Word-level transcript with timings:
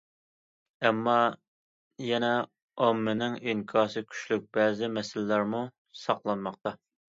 ئەمما، 0.85 1.17
يەنە 2.05 2.31
ئاممىنىڭ 2.87 3.37
ئىنكاسى 3.53 4.05
كۈچلۈك 4.09 4.49
بەزى 4.59 4.93
مەسىلىلەرمۇ 4.99 5.63
ساقلانماقتا. 6.05 6.77